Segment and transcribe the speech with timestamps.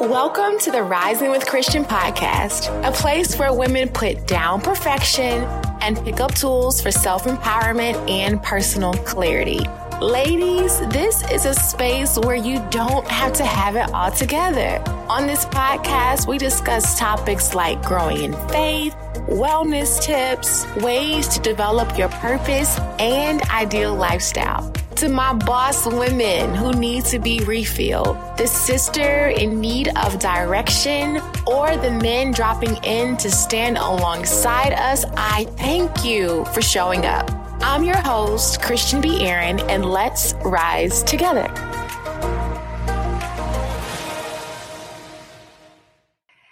[0.00, 5.44] Welcome to the Rising with Christian podcast, a place where women put down perfection
[5.82, 9.60] and pick up tools for self empowerment and personal clarity.
[10.00, 14.82] Ladies, this is a space where you don't have to have it all together.
[15.10, 18.94] On this podcast, we discuss topics like growing in faith,
[19.28, 26.74] wellness tips, ways to develop your purpose, and ideal lifestyle to my boss women who
[26.74, 33.16] need to be refilled, the sister in need of direction, or the men dropping in
[33.16, 37.30] to stand alongside us, I thank you for showing up.
[37.62, 39.26] I'm your host, Christian B.
[39.26, 41.48] Aaron, and let's rise together.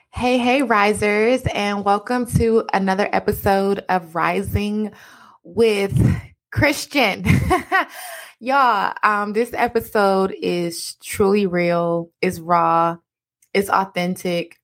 [0.08, 4.92] Hey, hey, risers, and welcome to another episode of Rising
[5.44, 6.18] with
[6.50, 7.26] Christian.
[8.40, 12.96] Y'all, um, this episode is truly real, is raw,
[13.52, 14.60] it's authentic,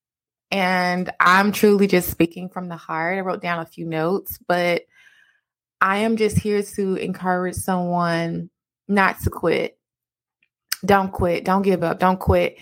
[0.53, 3.19] and I'm truly just speaking from the heart.
[3.19, 4.83] I wrote down a few notes, but
[5.81, 8.49] I am just here to encourage someone
[8.87, 9.77] not to quit.
[10.87, 11.45] Don't quit.
[11.45, 11.99] Don't give up.
[11.99, 12.59] Don't quit.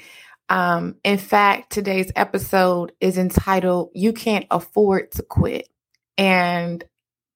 [0.48, 5.68] Um, in fact, today's episode is entitled You Can't Afford to Quit.
[6.16, 6.82] And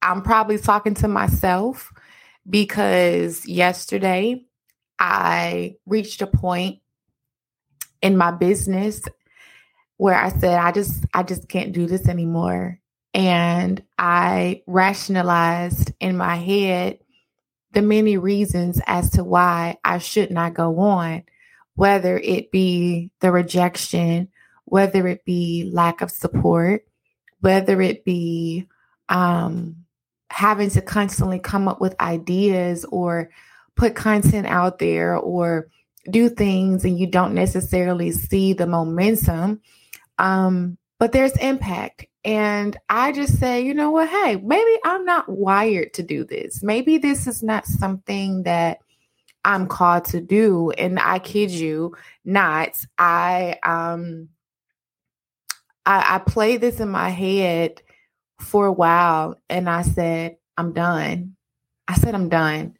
[0.00, 1.92] I'm probably talking to myself
[2.48, 4.44] because yesterday
[4.98, 6.80] I reached a point
[8.02, 9.02] in my business
[9.96, 12.80] where I said I just I just can't do this anymore.
[13.14, 16.98] And I rationalized in my head
[17.72, 21.24] the many reasons as to why I should not go on
[21.74, 24.28] whether it be the rejection
[24.64, 26.84] whether it be lack of support
[27.40, 28.66] whether it be
[29.08, 29.85] um
[30.30, 33.30] having to constantly come up with ideas or
[33.76, 35.68] put content out there or
[36.10, 39.60] do things and you don't necessarily see the momentum
[40.18, 42.06] um, but there's impact.
[42.24, 44.08] And i just say you know what?
[44.08, 46.62] Hey maybe i'm not wired to do this.
[46.62, 48.78] Maybe this is not something that
[49.44, 51.94] i'm called to do and i kid you
[52.24, 54.28] not i um
[55.86, 57.80] i, I play this in my head
[58.40, 61.36] for a while and I said, I'm done.
[61.88, 62.76] I said, I'm done.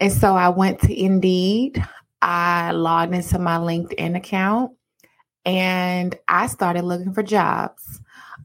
[0.00, 1.82] And so I went to Indeed.
[2.22, 4.72] I logged into my LinkedIn account
[5.44, 8.00] and I started looking for jobs.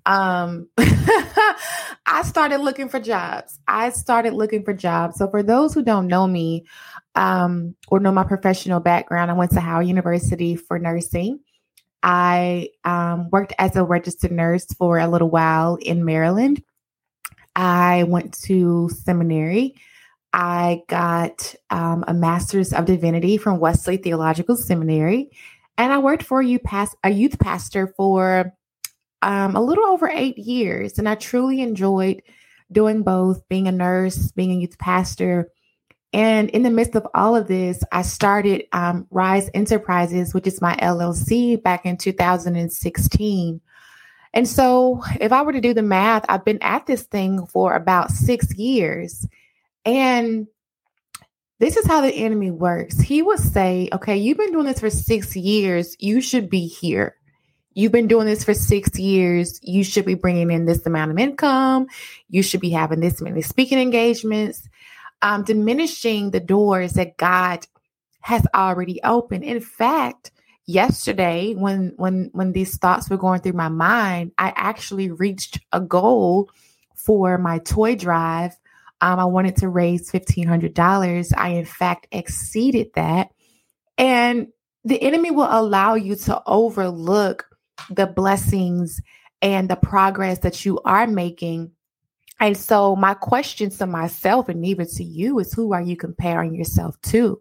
[0.05, 3.59] Um, I started looking for jobs.
[3.67, 5.17] I started looking for jobs.
[5.17, 6.65] So for those who don't know me
[7.15, 11.39] um, or know my professional background, I went to Howard University for nursing.
[12.03, 16.63] I um, worked as a registered nurse for a little while in Maryland.
[17.55, 19.75] I went to seminary.
[20.33, 25.29] I got um, a master's of divinity from Wesley Theological Seminary,
[25.77, 28.53] and I worked for a youth, past- a youth pastor for
[29.21, 30.97] um, a little over eight years.
[30.97, 32.21] And I truly enjoyed
[32.71, 35.49] doing both being a nurse, being a youth pastor,
[36.13, 40.61] and in the midst of all of this, I started um, Rise Enterprises, which is
[40.61, 43.61] my LLC, back in 2016.
[44.33, 47.75] And so, if I were to do the math, I've been at this thing for
[47.75, 49.25] about six years.
[49.85, 50.47] And
[51.59, 52.99] this is how the enemy works.
[52.99, 55.95] He would say, Okay, you've been doing this for six years.
[55.99, 57.15] You should be here.
[57.73, 59.59] You've been doing this for six years.
[59.63, 61.87] You should be bringing in this amount of income.
[62.29, 64.67] You should be having this many speaking engagements
[65.21, 67.65] um, diminishing the doors that God
[68.21, 69.43] has already opened.
[69.43, 70.31] In fact,
[70.65, 75.81] yesterday when when when these thoughts were going through my mind, I actually reached a
[75.81, 76.49] goal
[76.95, 78.55] for my toy drive.
[79.01, 81.33] Um, I wanted to raise fifteen hundred dollars.
[81.35, 83.29] I in fact exceeded that,
[83.97, 84.47] and
[84.83, 87.45] the enemy will allow you to overlook
[87.89, 89.01] the blessings
[89.41, 91.71] and the progress that you are making
[92.41, 96.55] and so, my question to myself and even to you is who are you comparing
[96.55, 97.39] yourself to?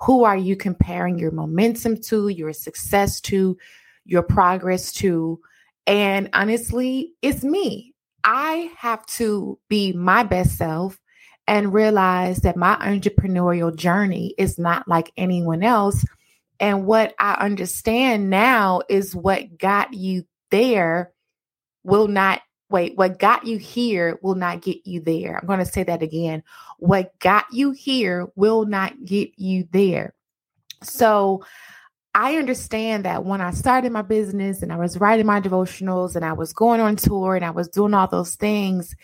[0.00, 3.58] Who are you comparing your momentum to, your success to,
[4.04, 5.40] your progress to?
[5.88, 7.92] And honestly, it's me.
[8.22, 10.96] I have to be my best self
[11.48, 16.04] and realize that my entrepreneurial journey is not like anyone else.
[16.60, 21.12] And what I understand now is what got you there
[21.82, 25.38] will not wait, what got you here will not get you there.
[25.38, 26.42] I'm going to say that again.
[26.78, 30.14] What got you here will not get you there.
[30.82, 31.44] So
[32.14, 36.24] I understand that when I started my business and I was writing my devotionals and
[36.24, 38.96] I was going on tour and I was doing all those things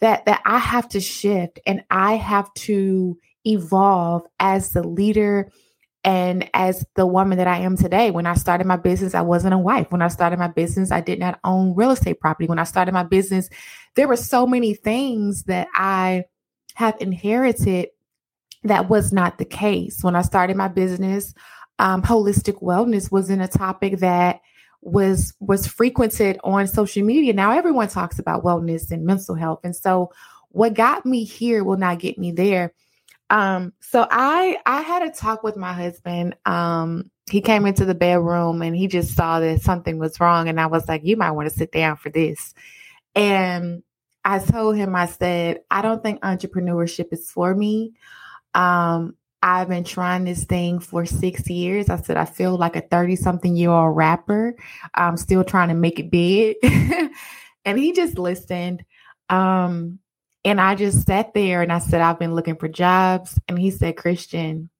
[0.00, 5.50] that that I have to shift and I have to evolve as the leader
[6.08, 9.52] and as the woman that I am today, when I started my business, I wasn't
[9.52, 9.92] a wife.
[9.92, 12.48] When I started my business, I did not own real estate property.
[12.48, 13.50] When I started my business,
[13.94, 16.24] there were so many things that I
[16.76, 17.90] have inherited
[18.64, 20.02] that was not the case.
[20.02, 21.34] When I started my business,
[21.78, 24.40] um, holistic wellness wasn't a topic that
[24.80, 27.34] was was frequented on social media.
[27.34, 30.10] Now everyone talks about wellness and mental health, and so
[30.52, 32.72] what got me here will not get me there.
[33.30, 36.36] Um, so I I had a talk with my husband.
[36.46, 40.60] Um, he came into the bedroom and he just saw that something was wrong, and
[40.60, 42.54] I was like, "You might want to sit down for this."
[43.14, 43.82] And
[44.24, 47.94] I told him, I said, "I don't think entrepreneurship is for me."
[48.54, 51.88] Um, I've been trying this thing for six years.
[51.88, 54.56] I said, I feel like a 30 something year old rapper.
[54.94, 56.56] I'm still trying to make it big.
[57.64, 58.84] and he just listened.
[59.28, 60.00] Um,
[60.48, 63.38] and I just sat there and I said, I've been looking for jobs.
[63.48, 64.70] And he said, Christian,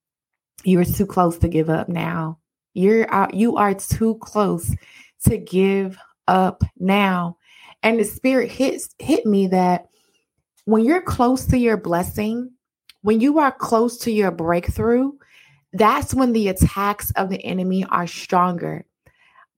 [0.64, 2.38] you're too close to give up now.
[2.72, 4.74] You're uh, you are too close
[5.26, 7.36] to give up now.
[7.82, 9.88] And the spirit hits hit me that
[10.64, 12.50] when you're close to your blessing,
[13.02, 15.12] when you are close to your breakthrough,
[15.74, 18.86] that's when the attacks of the enemy are stronger.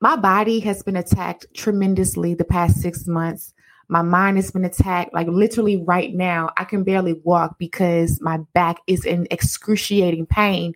[0.00, 3.54] My body has been attacked tremendously the past six months.
[3.90, 5.12] My mind has been attacked.
[5.12, 10.74] Like literally right now, I can barely walk because my back is in excruciating pain.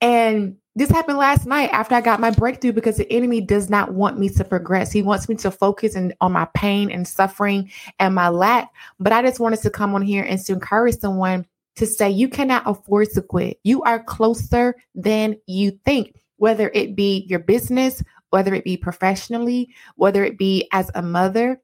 [0.00, 3.92] And this happened last night after I got my breakthrough because the enemy does not
[3.92, 4.92] want me to progress.
[4.92, 8.70] He wants me to focus in, on my pain and suffering and my lack.
[8.98, 11.46] But I just wanted to come on here and to encourage someone
[11.76, 13.58] to say you cannot afford to quit.
[13.62, 19.74] You are closer than you think, whether it be your business, whether it be professionally,
[19.96, 21.60] whether it be as a mother,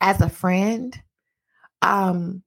[0.00, 1.00] as a friend,
[1.82, 2.42] um,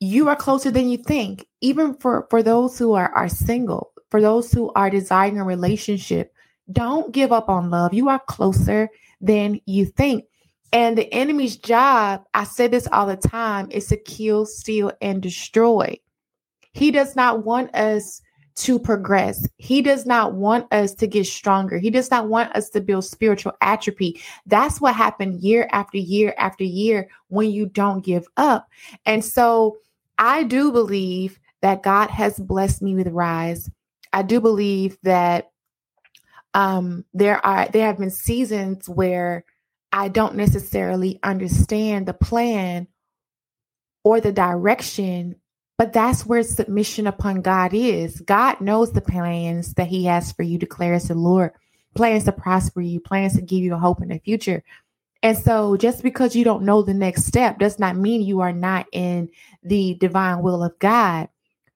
[0.00, 1.46] you are closer than you think.
[1.60, 6.34] Even for for those who are are single, for those who are desiring a relationship,
[6.70, 7.94] don't give up on love.
[7.94, 8.88] You are closer
[9.20, 10.24] than you think.
[10.72, 15.22] And the enemy's job, I say this all the time, is to kill, steal, and
[15.22, 15.98] destroy.
[16.72, 18.20] He does not want us
[18.56, 19.48] to progress.
[19.56, 21.78] He does not want us to get stronger.
[21.78, 24.20] He does not want us to build spiritual atrophy.
[24.46, 28.68] That's what happened year after year after year when you don't give up.
[29.06, 29.78] And so
[30.18, 33.70] I do believe that God has blessed me with rise.
[34.12, 35.50] I do believe that
[36.52, 39.44] um, there are there have been seasons where
[39.90, 42.86] I don't necessarily understand the plan
[44.04, 45.36] or the direction
[45.76, 48.20] but that's where submission upon God is.
[48.20, 51.52] God knows the plans that He has for you, declares the Lord.
[51.94, 54.62] Plans to prosper you, plans to give you a hope in the future.
[55.22, 58.52] And so, just because you don't know the next step does not mean you are
[58.52, 59.30] not in
[59.62, 61.28] the divine will of God.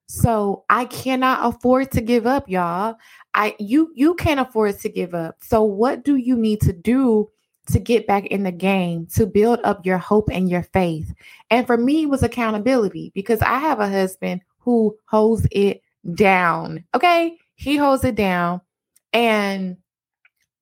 [0.07, 2.97] So, I cannot afford to give up, y'all.
[3.35, 5.37] I you you can't afford to give up.
[5.41, 7.31] So, what do you need to do
[7.69, 11.13] to get back in the game, to build up your hope and your faith.
[11.51, 15.83] And for me, it was accountability because I have a husband who holds it
[16.15, 16.85] down.
[16.95, 17.37] Okay.
[17.55, 18.61] He holds it down
[19.13, 19.77] and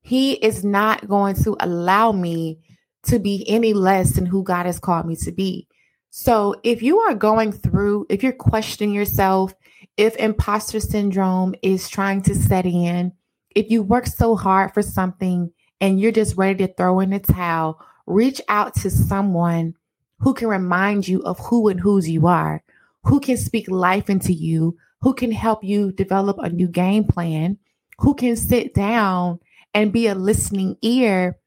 [0.03, 2.61] he is not going to allow me
[3.05, 5.67] to be any less than who God has called me to be.
[6.11, 9.55] So if you are going through, if you're questioning yourself,
[9.97, 13.13] if imposter syndrome is trying to set in,
[13.55, 17.19] if you work so hard for something and you're just ready to throw in the
[17.19, 19.75] towel, reach out to someone
[20.19, 22.63] who can remind you of who and whose you are,
[23.05, 27.59] who can speak life into you, who can help you develop a new game plan,
[27.99, 29.39] who can sit down
[29.75, 31.39] and be a listening ear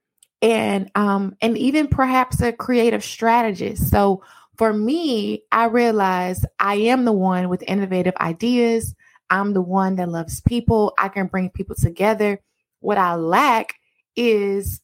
[0.41, 3.89] and um and even perhaps a creative strategist.
[3.89, 4.23] So
[4.57, 8.93] for me, I realized I am the one with innovative ideas.
[9.29, 10.93] I'm the one that loves people.
[10.97, 12.39] I can bring people together.
[12.81, 13.78] What I lack
[14.15, 14.81] is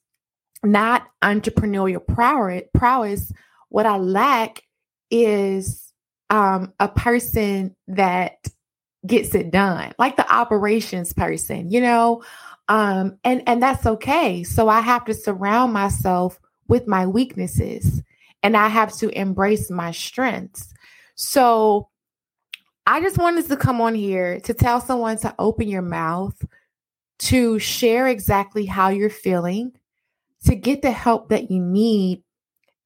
[0.63, 2.05] not entrepreneurial
[2.73, 3.31] prowess.
[3.69, 4.63] What I lack
[5.11, 5.91] is
[6.29, 8.47] um, a person that
[9.05, 12.23] gets it done, like the operations person, you know,
[12.67, 14.43] um, and and that's okay.
[14.43, 18.01] So I have to surround myself with my weaknesses,
[18.41, 20.73] and I have to embrace my strengths.
[21.15, 21.89] So
[22.87, 26.43] I just wanted to come on here to tell someone to open your mouth
[27.17, 29.71] to share exactly how you're feeling,
[30.45, 32.21] to get the help that you need,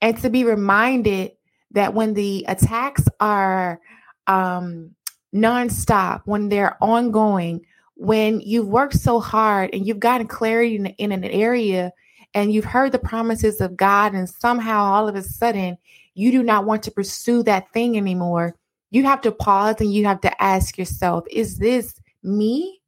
[0.01, 1.31] and to be reminded
[1.71, 3.79] that when the attacks are
[4.27, 4.95] um,
[5.33, 11.11] nonstop, when they're ongoing, when you've worked so hard and you've gotten clarity in, in
[11.11, 11.91] an area
[12.33, 15.77] and you've heard the promises of God, and somehow all of a sudden
[16.13, 18.55] you do not want to pursue that thing anymore,
[18.91, 21.93] you have to pause and you have to ask yourself, is this
[22.23, 22.78] me?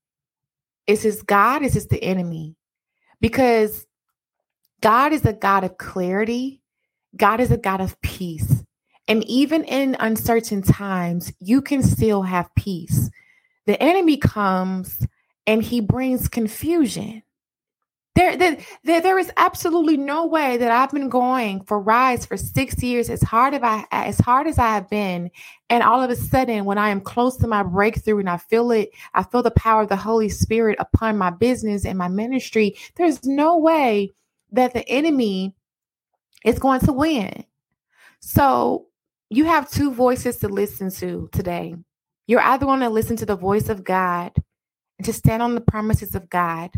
[0.92, 1.64] Is this God?
[1.64, 2.58] Is this the enemy?
[3.22, 3.88] Because
[4.82, 6.62] God is a God of clarity.
[7.16, 8.66] God is a God of peace.
[9.08, 13.10] And even in uncertain times, you can still have peace.
[13.68, 15.08] The enemy comes
[15.48, 17.24] and he brings confusion.
[18.14, 22.84] There, there, there, is absolutely no way that I've been going for Rise for six
[22.84, 25.32] years as hard as I as hard as I have been,
[25.70, 28.72] and all of a sudden, when I am close to my breakthrough and I feel
[28.72, 32.76] it, I feel the power of the Holy Spirit upon my business and my ministry.
[32.98, 34.14] There's no way
[34.52, 35.56] that the enemy
[36.44, 37.46] is going to win.
[38.20, 38.88] So
[39.30, 41.76] you have two voices to listen to today.
[42.28, 44.34] You're either going to listen to the voice of God
[44.98, 46.72] and to stand on the promises of God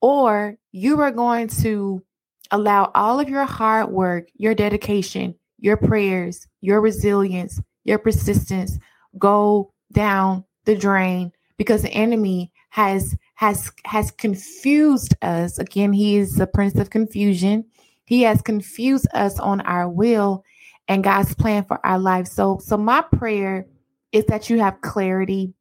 [0.00, 2.02] or you are going to
[2.50, 8.78] allow all of your hard work, your dedication, your prayers, your resilience, your persistence
[9.18, 15.58] go down the drain because the enemy has has has confused us.
[15.58, 17.64] Again, he is the prince of confusion.
[18.04, 20.44] He has confused us on our will
[20.86, 22.26] and God's plan for our life.
[22.26, 23.66] So so my prayer
[24.12, 25.54] is that you have clarity.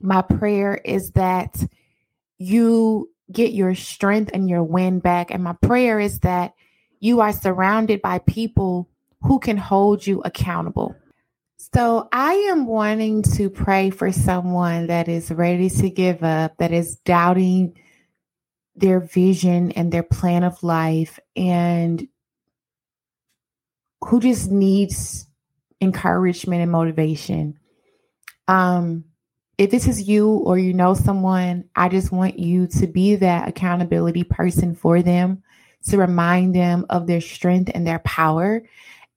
[0.00, 1.64] My prayer is that
[2.38, 5.30] you get your strength and your wind back.
[5.30, 6.54] And my prayer is that
[7.00, 8.88] you are surrounded by people
[9.22, 10.94] who can hold you accountable.
[11.74, 16.72] So I am wanting to pray for someone that is ready to give up, that
[16.72, 17.78] is doubting
[18.76, 22.06] their vision and their plan of life, and
[24.00, 25.26] who just needs
[25.80, 27.58] encouragement and motivation.
[28.46, 29.04] Um,
[29.58, 33.48] if this is you or you know someone, I just want you to be that
[33.48, 35.42] accountability person for them,
[35.88, 38.62] to remind them of their strength and their power,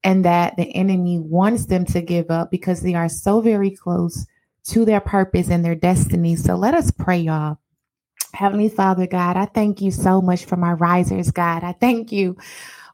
[0.04, 4.26] and that the enemy wants them to give up because they are so very close
[4.64, 6.36] to their purpose and their destiny.
[6.36, 7.60] So let us pray, y'all.
[8.34, 11.64] Heavenly Father, God, I thank you so much for my risers, God.
[11.64, 12.38] I thank you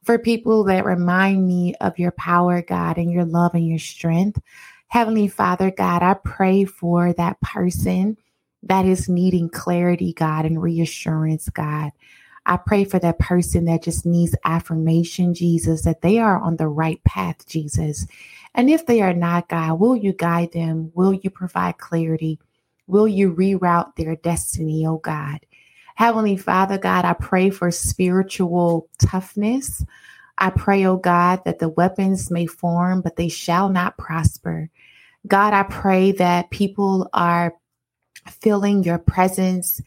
[0.03, 4.39] for people that remind me of your power, God, and your love and your strength.
[4.87, 8.17] Heavenly Father, God, I pray for that person
[8.63, 11.91] that is needing clarity, God, and reassurance, God.
[12.45, 16.69] I pray for that person that just needs affirmation, Jesus, that they are on the
[16.69, 18.07] right path, Jesus.
[18.55, 20.91] And if they are not, God, will you guide them?
[20.95, 22.39] Will you provide clarity?
[22.87, 25.45] Will you reroute their destiny, oh God?
[25.95, 29.83] Heavenly Father, God, I pray for spiritual toughness.
[30.37, 34.69] I pray, oh God, that the weapons may form, but they shall not prosper.
[35.27, 37.53] God, I pray that people are
[38.29, 39.81] feeling your presence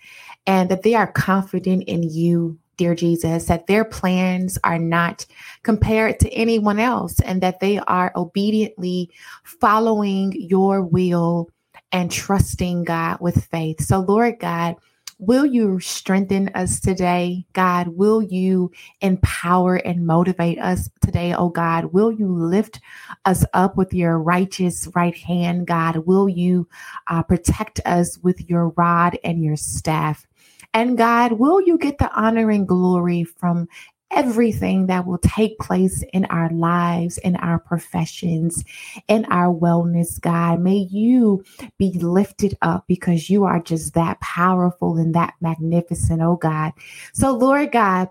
[0.46, 5.26] and that they are confident in you, dear Jesus, that their plans are not
[5.62, 9.10] compared to anyone else and that they are obediently
[9.44, 11.50] following your will
[11.92, 13.82] and trusting God with faith.
[13.82, 14.76] So, Lord God,
[15.20, 17.88] Will you strengthen us today, God?
[17.88, 18.72] Will you
[19.02, 21.92] empower and motivate us today, oh God?
[21.92, 22.80] Will you lift
[23.26, 26.06] us up with your righteous right hand, God?
[26.06, 26.66] Will you
[27.08, 30.26] uh, protect us with your rod and your staff?
[30.72, 33.68] And God, will you get the honor and glory from
[34.10, 38.64] everything that will take place in our lives, in our professions,
[39.08, 40.60] in our wellness, God.
[40.60, 41.44] May you
[41.78, 46.72] be lifted up because you are just that powerful and that magnificent, oh God.
[47.12, 48.08] So, Lord God,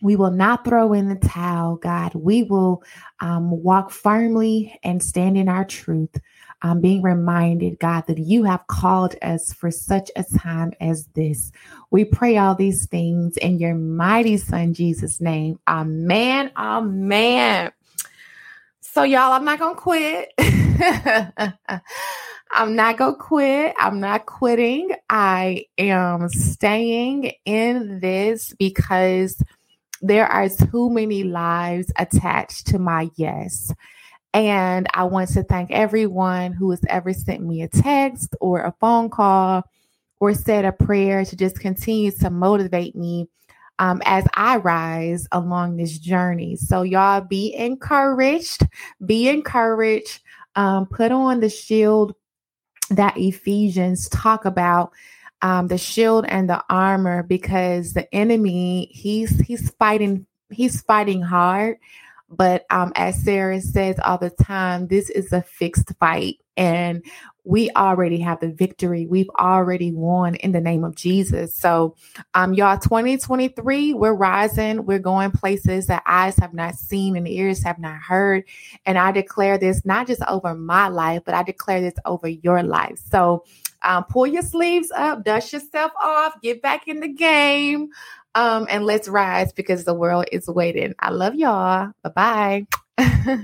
[0.00, 2.14] we will not throw in the towel, God.
[2.14, 2.82] We will
[3.20, 6.16] um, walk firmly and stand in our truth
[6.62, 11.52] um, being reminded, God, that you have called us for such a time as this.
[11.90, 15.58] We pray all these things in your mighty Son, Jesus' name.
[15.68, 16.50] Amen.
[16.56, 17.72] Amen.
[18.80, 20.32] So, y'all, I'm not going to quit.
[22.50, 23.74] I'm not going to quit.
[23.78, 24.90] I'm not quitting.
[25.08, 29.40] I am staying in this because
[30.00, 33.72] there are too many lives attached to my yes.
[34.34, 38.74] And I want to thank everyone who has ever sent me a text or a
[38.80, 39.64] phone call
[40.20, 43.28] or said a prayer to just continue to motivate me
[43.78, 46.56] um, as I rise along this journey.
[46.56, 48.66] So, y'all be encouraged,
[49.04, 50.20] be encouraged.
[50.56, 52.14] Um, put on the shield
[52.90, 54.92] that Ephesians talk about.
[55.40, 61.76] Um, the shield and the armor because the enemy he's he's fighting he's fighting hard
[62.30, 66.36] but um, as Sarah says all the time, this is a fixed fight.
[66.56, 67.04] And
[67.44, 69.06] we already have the victory.
[69.06, 71.56] We've already won in the name of Jesus.
[71.56, 71.94] So,
[72.34, 74.84] um, y'all, 2023, we're rising.
[74.84, 78.44] We're going places that eyes have not seen and ears have not heard.
[78.84, 82.62] And I declare this not just over my life, but I declare this over your
[82.62, 82.98] life.
[83.10, 83.44] So,
[83.82, 87.90] um, pull your sleeves up, dust yourself off, get back in the game,
[88.38, 90.94] um, and let's rise because the world is waiting.
[91.00, 91.90] I love y'all.
[92.04, 92.66] Bye
[92.96, 93.40] bye.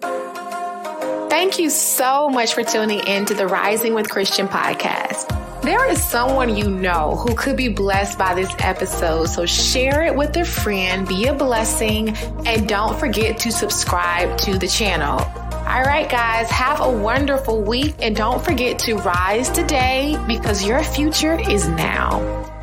[1.28, 5.34] Thank you so much for tuning in to the Rising with Christian podcast.
[5.60, 10.16] There is someone you know who could be blessed by this episode, so share it
[10.16, 15.20] with a friend, be a blessing, and don't forget to subscribe to the channel.
[15.20, 20.82] All right, guys, have a wonderful week and don't forget to rise today because your
[20.82, 22.57] future is now.